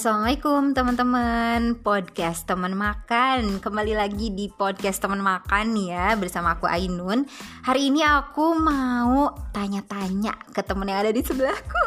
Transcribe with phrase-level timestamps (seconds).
[0.00, 1.76] Assalamualaikum teman-teman.
[1.84, 3.60] Podcast teman makan.
[3.60, 7.28] Kembali lagi di podcast teman makan ya Bersama aku Ainun.
[7.68, 11.84] Hari ini aku mau tanya-tanya ke temen yang ada di sebelahku.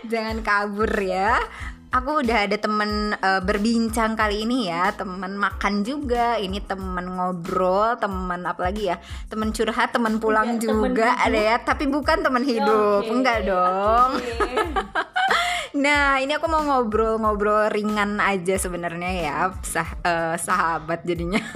[0.08, 1.36] Jangan kabur ya
[1.90, 7.98] Aku udah ada temen uh, berbincang kali ini ya Temen makan juga Ini temen ngobrol
[7.98, 12.22] Temen apa lagi ya Temen curhat Temen pulang Enggak, juga temen Ada ya Tapi bukan
[12.22, 14.54] temen hidup Oke, Enggak dong oke.
[15.70, 21.38] Nah, ini aku mau ngobrol-ngobrol ringan aja sebenarnya ya, sah eh, sahabat jadinya.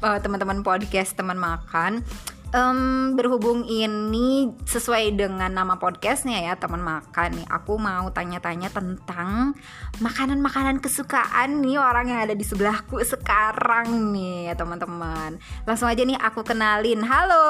[0.00, 2.00] Eh, teman-teman podcast, teman makan.
[2.50, 9.54] Em, berhubung ini sesuai dengan nama podcastnya ya teman makan nih aku mau tanya-tanya tentang
[10.02, 16.18] makanan-makanan kesukaan nih orang yang ada di sebelahku sekarang nih ya teman-teman langsung aja nih
[16.18, 17.46] aku kenalin halo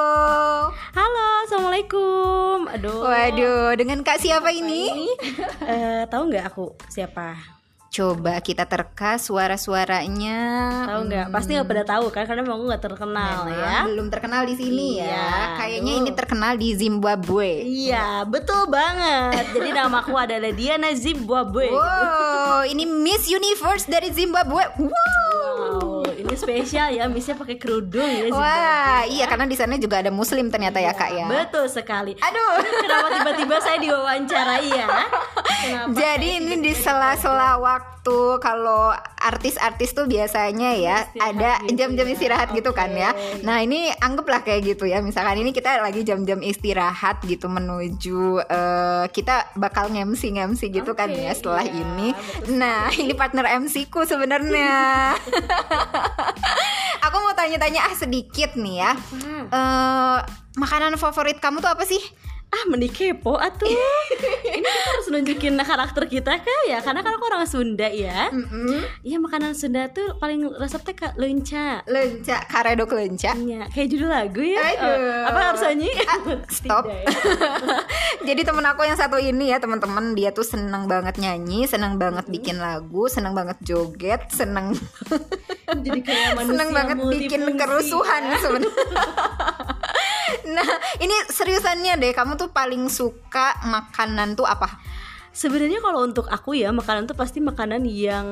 [0.93, 2.69] Halo, assalamualaikum.
[2.69, 3.01] Aduh.
[3.01, 5.09] waduh dengan kak siapa ini
[5.65, 7.60] Eh, tahu nggak aku siapa?
[7.91, 10.39] Coba kita terka suara-suaranya.
[10.87, 11.27] Tahu nggak?
[11.27, 13.75] Pasti nggak pada tahu kan karena memang aku nggak terkenal Memang ya.
[13.83, 15.27] Belum terkenal di sini Iya, ya.
[15.59, 15.99] Kayaknya aduh.
[15.99, 17.49] ini terkenal di Zimbabwe.
[17.67, 19.43] Iya, betul banget.
[19.51, 21.67] Jadi namaku adalah Diana Zimbabwe.
[21.67, 24.63] Wow, ini Miss Universe dari Zimbabwe.
[24.79, 24.87] Wow.
[25.51, 28.31] Wow, ini spesial ya, misnya pakai kerudung ya.
[28.31, 28.39] Zimbabwe.
[28.39, 31.27] Wah, iya karena di sana juga ada Muslim ternyata ya kak ya.
[31.27, 32.15] Betul sekali.
[32.15, 32.55] Aduh.
[32.79, 34.87] Kenapa tiba-tiba saya diwawancarai ya?
[35.59, 35.93] Kenapa?
[35.93, 38.89] Jadi ini di sela-sela waktu kalau
[39.21, 42.13] artis-artis tuh biasanya ya Istirahat ada gitu jam-jam ya.
[42.17, 43.11] istirahat gitu kan ya.
[43.45, 45.03] Nah ini anggaplah kayak gitu ya.
[45.03, 51.13] Misalkan ini kita lagi jam-jam istirahat gitu menuju eh, kita bakal ngemsi ngemsi gitu kan
[51.13, 52.09] Oke, ya setelah iya, ini.
[52.15, 55.13] betul Nah ini partner MC ku sebenarnya.
[57.05, 58.91] Aku mau tanya-tanya ah sedikit nih ya.
[58.93, 59.45] Hmm.
[59.49, 60.17] Eh,
[60.57, 62.01] makanan favorit kamu tuh apa sih?
[62.51, 63.79] Ah mending kepo atuh ini
[64.43, 68.27] kita harus nunjukin karakter kita kan ya karena kan aku orang Sunda ya
[69.01, 73.33] Iya makanan Sunda tuh paling resepnya kak lenca Lenca, karedok lenca.
[73.39, 74.99] Ya, kayak judul lagu ya Aduh.
[74.99, 75.89] Eh, apa harus nyanyi
[76.51, 76.83] stop.
[76.85, 77.07] Tidak ya.
[78.27, 82.27] Jadi temen aku yang satu ini ya teman-teman dia tuh seneng banget nyanyi, seneng banget
[82.27, 84.75] bikin lagu, seneng banget joget, seneng
[85.79, 88.37] jadi kayak seneng banget bikin kerusuhan ya.
[88.43, 88.83] sebenarnya.
[90.49, 94.67] Nah ini seriusannya deh, kamu tuh paling suka makanan tuh apa?
[95.31, 98.27] Sebenarnya kalau untuk aku ya makanan tuh pasti makanan yang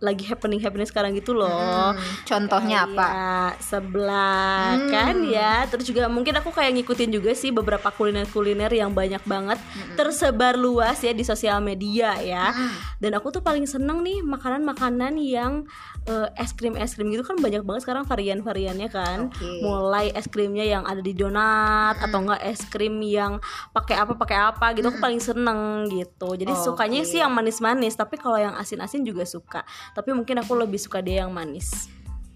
[0.00, 1.92] lagi happening happening sekarang gitu loh.
[1.92, 3.04] Hmm, contohnya apa?
[3.06, 4.90] Kayak sebelah Hmm.
[4.90, 5.54] kan ya.
[5.68, 9.60] Terus juga mungkin aku kayak ngikutin juga sih beberapa kuliner-kuliner yang banyak banget
[9.94, 12.50] tersebar luas ya di sosial media ya.
[12.50, 12.72] Hmm.
[12.96, 15.68] Dan aku tuh paling seneng nih makanan-makanan yang
[16.02, 19.30] eh, es krim es krim gitu kan banyak banget sekarang varian-variannya kan.
[19.30, 19.62] Oke.
[19.62, 23.38] Mulai es krimnya yang ada di donat atau enggak es krim yang
[23.70, 26.21] pakai apa pakai apa gitu aku paling seneng gitu.
[26.38, 26.62] Jadi Oke.
[26.62, 29.66] sukanya sih yang manis-manis, tapi kalau yang asin-asin juga suka.
[29.92, 31.90] Tapi mungkin aku lebih suka dia yang manis.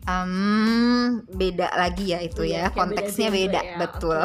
[0.06, 4.20] Um, beda lagi ya itu Iya, ya konteksnya beda beda, ya, betul.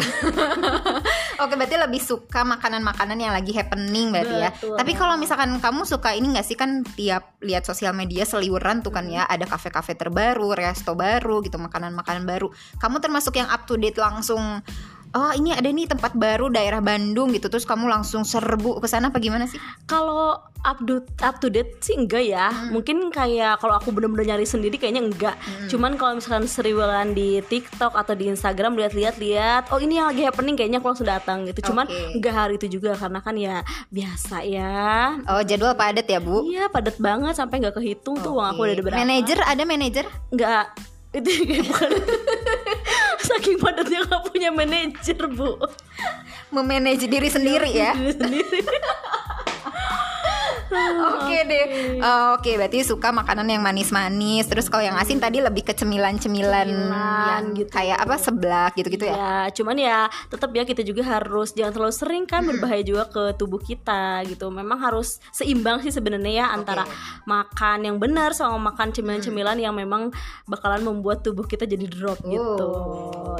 [1.41, 4.53] Oke berarti lebih suka makanan-makanan yang lagi happening berarti ya.
[4.53, 4.77] Betul.
[4.77, 8.93] Tapi kalau misalkan kamu suka ini nggak sih kan tiap lihat sosial media seliweran tuh
[8.93, 12.53] kan ya ada kafe-kafe terbaru, resto baru gitu, makanan-makanan baru.
[12.77, 14.61] Kamu termasuk yang up to date langsung.
[15.11, 19.11] Oh ini ada nih tempat baru daerah Bandung gitu terus kamu langsung serbu ke sana
[19.11, 19.59] apa gimana sih?
[19.83, 22.47] Kalau up to, up to date sih enggak ya.
[22.47, 22.79] Hmm.
[22.79, 25.35] Mungkin kayak kalau aku bener-bener nyari sendiri kayaknya enggak.
[25.35, 25.67] Hmm.
[25.67, 30.23] Cuman kalau misalkan seriwelan di TikTok atau di Instagram lihat-lihat lihat, oh ini yang lagi
[30.23, 31.59] happening kayaknya aku langsung datang gitu.
[31.67, 32.15] Cuman Oke.
[32.15, 34.79] enggak hari itu juga karena kan ya biasa ya.
[35.27, 36.47] Oh jadwal padat ya bu?
[36.47, 38.99] Iya padat banget sampai nggak kehitung tuh uang aku udah ada berapa.
[39.03, 40.05] Manajer ada manajer?
[40.31, 40.71] Enggak
[41.17, 41.27] itu
[41.67, 41.89] bukan
[43.37, 45.55] saking padatnya nggak punya manajer bu
[46.51, 47.95] Memanage diri sendiri ya?
[47.95, 48.59] Diri sendiri
[51.11, 51.65] Oke deh.
[51.99, 54.47] Oh, Oke, berarti suka makanan yang manis-manis.
[54.47, 57.69] Terus kalau yang asin tadi lebih ke cemilan-cemilan Cemilan yang gitu.
[57.69, 59.15] kayak apa seblak gitu-gitu ya.
[59.15, 59.97] Ya, cuman ya
[60.31, 64.47] tetap ya kita juga harus jangan terlalu sering kan berbahaya juga ke tubuh kita gitu.
[64.49, 66.87] Memang harus seimbang sih sebenarnya ya antara
[67.27, 70.09] makan yang benar sama makan cemilan-cemilan yang memang
[70.47, 72.69] bakalan membuat tubuh kita jadi drop gitu.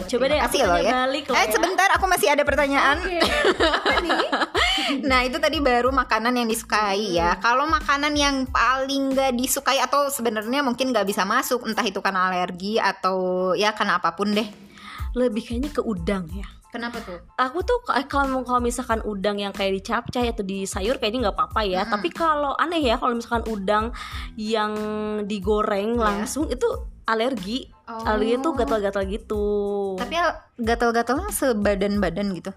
[0.02, 0.92] Coba deh aku loh tanya ya.
[1.06, 1.52] balik loh eh, ya.
[1.54, 2.98] sebentar aku masih ada pertanyaan.
[3.02, 4.20] Apa nih?
[5.10, 7.21] nah, itu tadi baru makanan yang disukai ya.
[7.38, 12.28] Kalau makanan yang paling gak disukai atau sebenarnya mungkin gak bisa masuk, entah itu karena
[12.28, 13.18] alergi atau
[13.54, 14.46] ya karena apa pun deh.
[15.14, 16.48] Lebih kayaknya ke udang ya.
[16.72, 17.20] Kenapa tuh?
[17.36, 21.68] aku tuh kalau kalau misalkan udang yang kayak dicapcay atau di sayur kayaknya nggak apa-apa
[21.68, 23.86] ya tapi kalau aneh ya kalau misalkan udang
[24.40, 24.72] yang
[25.28, 26.00] digoreng Iya.
[26.00, 26.64] langsung itu
[27.04, 28.08] alergi Oh.
[28.08, 29.44] alergi tuh gatal-gatal gitu
[30.00, 32.56] Tapi al- gatal-gatalnya sebadan-badan gitu.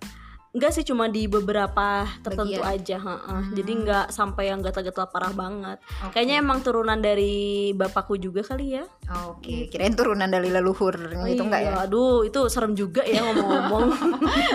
[0.54, 2.78] Enggak sih cuma di beberapa tertentu Bagian.
[2.78, 3.42] aja, heeh.
[3.52, 5.82] Jadi nggak sampai yang gatal-gatal parah banget.
[6.00, 6.14] Oke.
[6.14, 7.34] Kayaknya emang turunan dari
[7.72, 8.86] bapakku juga kali ya.
[9.26, 10.94] Oke, kirain turunan dari leluhur
[11.26, 11.70] itu enggak ya?
[11.74, 13.82] Iya, Aduh, itu serem juga ya ngomong-ngomong.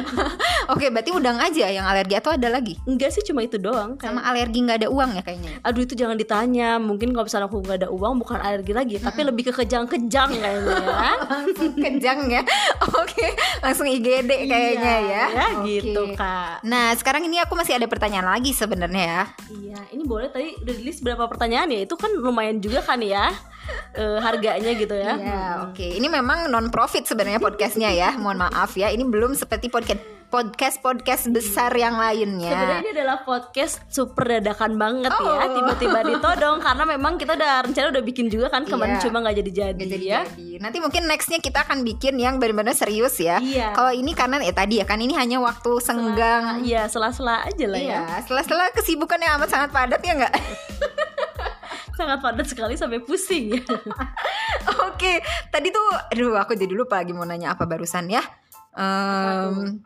[0.72, 2.80] Oke, berarti udang aja yang alergi atau ada lagi?
[2.86, 4.00] Enggak sih cuma itu doang.
[4.00, 5.51] Kayak- Sama alergi nggak ada uang ya kayaknya.
[5.62, 6.80] Aduh itu jangan ditanya.
[6.80, 10.75] Mungkin kalau misalnya aku nggak ada uang bukan alergi lagi, tapi lebih ke kejang-kejang kayaknya
[10.80, 11.12] ya.
[11.28, 12.42] langsung kejang ya.
[12.96, 15.24] Oke, langsung IGD kayaknya Iya, ya.
[15.28, 15.68] ya Oke.
[15.69, 15.88] gitu
[16.18, 16.65] kak.
[16.65, 19.24] Nah, sekarang ini aku masih ada pertanyaan lagi sebenarnya ya.
[19.50, 21.80] Iya, ini boleh tadi udah di list berapa pertanyaan ya?
[21.88, 23.31] Itu kan lumayan juga kan ya
[24.01, 25.13] eh, harganya gitu ya.
[25.15, 25.88] Iya, oke.
[25.97, 28.13] Ini memang non profit sebenarnya podcastnya ya.
[28.19, 28.91] Mohon maaf ya.
[28.91, 32.79] Ini belum seperti podcast podcast podcast besar yang Sebenarnya lainnya.
[32.79, 35.51] ini adalah podcast super dadakan banget ya, Oh.
[35.51, 39.03] tiba-tiba ditodong karena memang kita udah rencana udah bikin juga kan kemarin Iya.
[39.03, 40.21] cuma nggak jadi-jadi Nggak jadi ya.
[40.23, 40.49] jadi.
[40.61, 43.41] Nanti mungkin nextnya kita akan bikin yang benar-benar serius ya.
[43.41, 43.73] Iya.
[43.73, 46.61] Kalau ini karena ya tadi ya kan ini hanya waktu senggang.
[46.61, 47.99] Iya, sela-sela aja lah ya.
[48.05, 50.33] Iya, setelah-setelah kesibukan yang amat sangat padat ya nggak?
[51.91, 53.61] Sangat padat sekali sampai pusing ya.
[54.87, 58.23] Oke, tadi tuh, aduh aku jadi lupa lagi mau nanya apa barusan ya.
[58.71, 59.83] Em,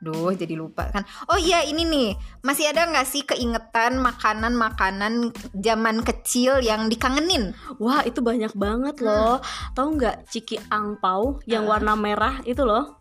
[0.00, 1.04] Duh, jadi lupa kan.
[1.28, 2.08] Oh iya, ini nih
[2.40, 7.52] masih ada nggak sih keingetan makanan-makanan zaman kecil yang dikangenin?
[7.76, 9.44] Wah, itu banyak banget loh.
[9.76, 11.76] Tahu nggak ciki angpau yang Ah.
[11.76, 12.96] warna merah itu loh?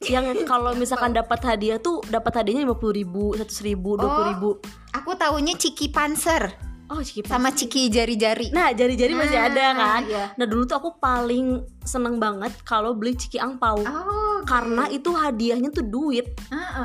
[0.00, 4.28] Yang kalau misalkan dapat hadiah tuh dapat hadiahnya lima puluh ribu, seratus ribu, dua puluh
[4.32, 4.50] ribu.
[4.96, 8.52] Aku taunya ciki panser Oh, ciki sama ciki jari-jari.
[8.52, 10.00] Nah, jari-jari masih Nah, ada kan.
[10.04, 10.24] iya.
[10.36, 13.80] Nah, dulu tuh aku paling seneng banget kalau beli ciki angpau.
[13.80, 16.36] Oh, Karena itu hadiahnya tuh duit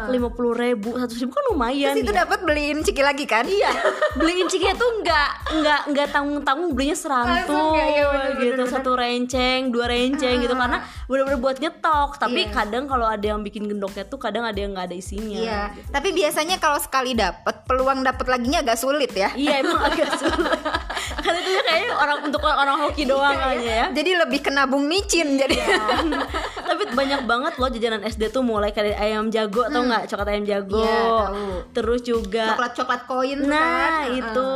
[0.08, 2.20] lima puluh ribu, seratus ribu kan lumayan Terus itu ya.
[2.24, 3.44] dapat beliin ciki lagi kan?
[3.44, 3.72] Iya,
[4.16, 5.30] beliin cikinya tuh nggak
[5.60, 6.96] nggak nggak tanggung tanggung belinya
[7.86, 8.68] iya, bener, gitu bener, bener.
[8.70, 10.60] satu renceng dua renceng gitu Ah.
[10.60, 12.54] karena bener-bener buat nyetok tapi Iya.
[12.54, 15.90] kadang kalau ada yang bikin gendoknya tuh kadang ada yang nggak ada isinya Iya, gitu.
[15.90, 19.30] tapi biasanya kalau sekali dapat peluang dapat laginya agak sulit ya.
[19.34, 20.60] iya emang agak sulit
[21.16, 24.84] karena itu kayaknya orang untuk orang hoki doang Iya, aja ya Jadi lebih ke nabung
[24.84, 25.56] micin jadi.
[26.70, 30.44] tapi banyak banget loh jajanan SD tuh mulai kayak ayam jago tau nggak coklat ayam
[30.44, 30.86] jago Hmm.
[30.86, 31.06] Iya,
[31.72, 34.16] terus juga Coklat coklat koin nah kan.
[34.16, 34.50] itu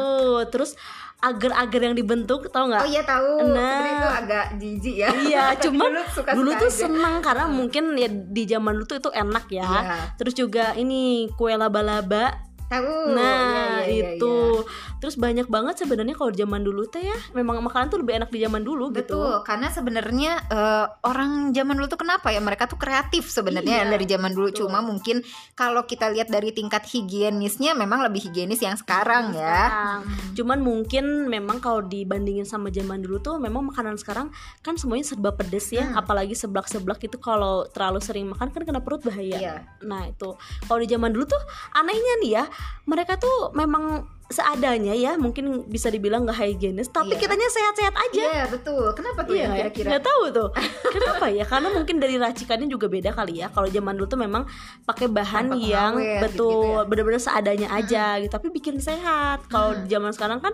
[0.47, 0.73] terus
[1.19, 3.47] agar-agar yang dibentuk tau nggak Oh iya tahu.
[3.47, 3.55] Nah.
[3.55, 5.09] Sebenarnya itu agak jijik ya.
[5.09, 6.79] Iya, cuman dulu, suka dulu tuh aja.
[6.81, 9.63] senang karena mungkin ya di zaman dulu tuh itu enak ya.
[9.63, 9.95] Iya.
[10.15, 12.43] Terus juga ini kue laba-laba.
[12.65, 13.13] Tahu.
[13.13, 14.35] nah, Iya, iya, iya, itu.
[14.35, 14.92] iya.
[15.03, 18.39] Terus banyak banget sebenarnya kalau zaman dulu teh ya, memang makanan tuh lebih enak di
[18.39, 19.19] zaman dulu gitu.
[19.19, 23.91] Betul, karena sebenarnya eh, orang zaman dulu tuh kenapa ya mereka tuh kreatif sebenarnya Iya,
[23.91, 24.47] dari zaman dulu.
[24.47, 24.71] betul.
[24.71, 25.19] Cuma mungkin
[25.53, 29.43] kalau kita lihat dari tingkat higienisnya memang lebih higienis yang sekarang ya.
[29.67, 29.99] Sekarang.
[30.33, 35.35] Cuman mungkin memang kalau dibandingin sama zaman dulu tuh memang makanan sekarang kan semuanya serba
[35.35, 35.99] pedes ya, Hmm.
[35.99, 39.35] apalagi seblak-seblak itu kalau terlalu sering makan kan kena perut bahaya.
[39.35, 39.55] Iya.
[39.83, 40.31] Nah itu
[40.63, 42.45] kalau di zaman dulu tuh anehnya nih ya
[42.85, 47.19] mereka tuh memang seadanya ya mungkin bisa dibilang nggak higienis tapi Iya.
[47.19, 48.23] kitanya sehat-sehat aja.
[48.23, 48.85] Iya betul.
[48.91, 49.55] Kenapa tuh Iya ya ya?
[49.59, 49.87] kira-kira?
[49.91, 50.49] Nggak tahu tuh
[50.95, 54.43] Kenapa ya Karena mungkin dari racikannya juga beda kali ya Kalau zaman dulu tuh memang
[54.83, 56.81] Pakai bahan Tanpa yang Betul gitu-gitu ya.
[56.85, 60.53] Bener-bener seadanya aja gitu Tapi bikin sehat Kalau di zaman sekarang kan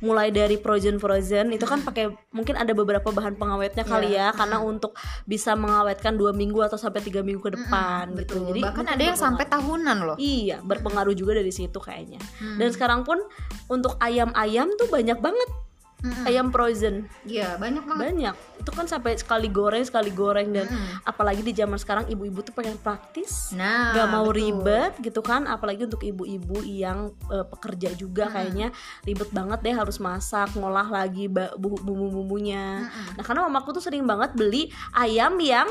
[0.00, 4.30] Mulai dari frozen-frozen Itu kan pakai Mungkin ada beberapa bahan pengawetnya kali Iya.
[4.30, 4.94] ya Karena untuk
[5.24, 8.42] Bisa mengawetkan dua minggu Atau sampai tiga minggu ke depan gitu Betul.
[8.48, 10.16] Jadi Bahkan ada yang sampai tahunan loh.
[10.16, 12.56] Iya berpengaruh juga dari situ kayaknya Hmm.
[12.56, 13.09] Dan sekarang pun
[13.66, 15.50] Untuk ayam-ayam tuh banyak banget
[16.00, 16.24] Mm-mm.
[16.24, 18.00] Ayam frozen Iya banyak banget.
[18.00, 21.04] banyak itu kan sampai sekali goreng sekali goreng dan Mm.
[21.04, 24.36] apalagi di zaman sekarang ibu-ibu tuh pengen praktis Nah, nggak mau betul.
[24.38, 29.96] ribet gitu kan apalagi untuk ibu-ibu yang eh, pekerja juga kayaknya ribet banget deh harus
[29.98, 35.68] masak ngolah lagi bumbu-bumbunya nah karena mamaku tuh sering banget beli ayam yang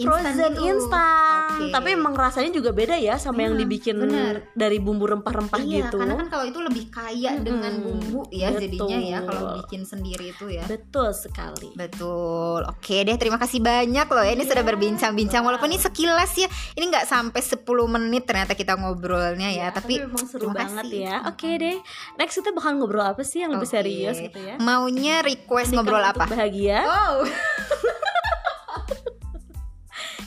[0.00, 1.64] Instan frozen instan Oke.
[1.70, 4.48] tapi emang rasanya juga beda ya sama yang Hmm, dibikin bener.
[4.52, 8.48] dari bumbu rempah-rempah Iya, gitu karena kan kalau itu lebih kaya Mm-mm, dengan bumbu ya
[8.50, 9.28] jadinya ya betul.
[9.28, 10.64] kalau bikin sendiri itu ya.
[10.64, 12.64] betul sekali Betul.
[12.66, 14.32] Oke deh, terima kasih banyak loh ya.
[14.32, 16.46] Ini sudah berbincang-bincang walaupun ini sekilas ya.
[16.72, 21.00] Ini nggak sampai 10 menit ternyata kita ngobrolnya ya, tapi, memang seru banget kasih.
[21.02, 21.16] ya.
[21.26, 21.76] Oke deh.
[22.16, 23.74] Next kita bakal ngobrol apa sih yang lebih Oke.
[23.74, 24.56] serius gitu ya?
[24.56, 26.24] Maunya request ngobrol apa?
[26.24, 26.80] Bahagia.
[26.82, 27.24] Oh.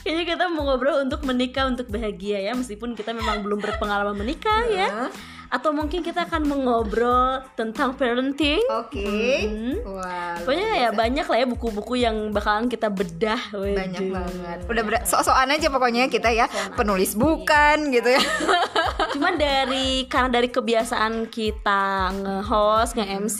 [0.04, 4.68] Kayaknya kita mau ngobrol untuk menikah untuk bahagia ya, meskipun kita memang belum berpengalaman menikah
[4.68, 5.08] ya.
[5.54, 8.58] Atau mungkin kita akan mengobrol tentang parenting.
[8.74, 9.46] Oke.
[9.46, 9.78] Hmm.
[9.86, 10.02] Wah.
[10.04, 13.40] luar Pokoknya ya banyak lah ya buku-buku yang bakalan kita bedah.
[13.54, 14.14] banyak Waduh.
[14.18, 14.58] banget.
[14.66, 18.22] Udah ber- sok-sokan aja pokoknya kita ya penulis bukan gitu ya.
[19.14, 23.38] Cuman dari karena dari kebiasaan kita nge-host, nge-MC,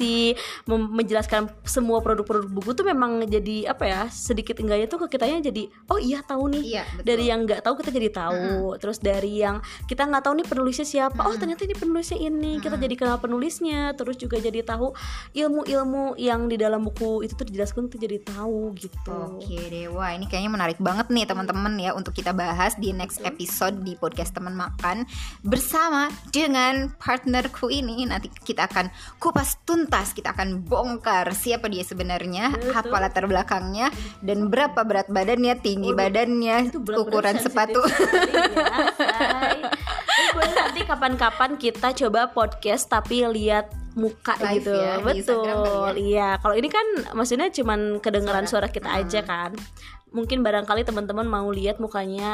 [0.70, 5.66] menjelaskan semua produk-produk buku tuh memang jadi apa ya sedikit enggaknya tuh ke kitanya jadi
[5.90, 6.62] oh iya tahu nih.
[6.78, 7.06] Iya, betul.
[7.10, 8.78] Dari yang nggak tahu kita jadi tahu.
[8.78, 9.58] Terus dari yang
[9.90, 12.52] kita nggak tahu nih penulisnya siapa, oh ternyata ini penulisnya ini.
[12.60, 13.80] Kita jadi kenal penulisnya.
[13.96, 14.92] Terus juga jadi tahu
[15.32, 19.40] ilmu-ilmu yang di dalam buku itu tuh dijelaskan tuh jadi tahu gitu.
[19.40, 23.24] Oke deh, wah ini kayaknya menarik banget nih teman-teman ya untuk kita bahas di next
[23.24, 25.08] episode di podcast teman makan
[25.40, 32.52] bersama dengan partnerku ini nanti kita akan kupas tuntas, kita akan bongkar siapa dia sebenarnya,
[32.52, 32.84] Betul.
[32.84, 33.88] apa latar belakangnya
[34.20, 37.80] dan berapa berat badannya, tinggi badannya, Itu berat-berat ukuran sepatu.
[40.14, 44.74] ya, boleh nanti kapan-kapan kita coba podcast tapi lihat muka Live gitu.
[44.74, 45.46] ya, betul.
[45.46, 46.82] kali iya kalau ini kan
[47.14, 48.74] maksudnya cuman kedengaran suara, Suara.
[48.74, 49.54] kita aja kan.
[50.14, 52.30] Mungkin barangkali teman-teman mau lihat mukanya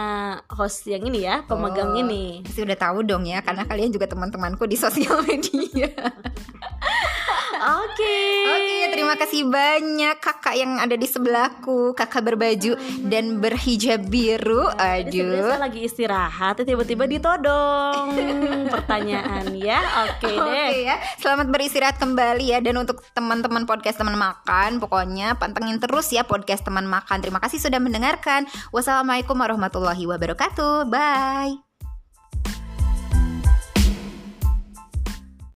[0.52, 2.44] host yang ini ya pemegang Oh, ini.
[2.44, 5.88] Pasti udah tahu dong ya karena kalian juga teman-temanku di sosial media.
[7.60, 8.18] oke
[8.50, 12.74] Oke, terima kasih banyak kakak yang ada di sebelahku, kakak berbaju
[13.06, 14.66] dan berhijab biru.
[14.74, 15.48] Sebenarnya Aduh.
[15.52, 18.16] saya lagi istirahat tiba-tiba ditodong
[18.74, 24.16] pertanyaan ya oke Oke deh ya, selamat beristirahat kembali ya dan untuk teman-teman podcast teman
[24.16, 27.20] makan, pokoknya pantengin terus ya podcast teman makan.
[27.22, 28.48] Terima kasih sudah mendengarkan.
[28.74, 30.88] Wassalamualaikum warahmatullahi wabarakatuh.
[30.90, 31.69] Bye.